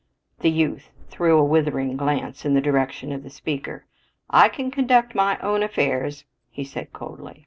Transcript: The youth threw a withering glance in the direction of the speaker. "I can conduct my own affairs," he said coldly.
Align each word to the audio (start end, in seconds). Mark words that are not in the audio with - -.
The 0.39 0.49
youth 0.49 0.89
threw 1.11 1.37
a 1.37 1.43
withering 1.43 1.95
glance 1.95 2.43
in 2.43 2.55
the 2.55 2.59
direction 2.59 3.11
of 3.11 3.21
the 3.21 3.29
speaker. 3.29 3.85
"I 4.31 4.49
can 4.49 4.71
conduct 4.71 5.13
my 5.13 5.37
own 5.41 5.61
affairs," 5.61 6.25
he 6.49 6.63
said 6.63 6.91
coldly. 6.91 7.39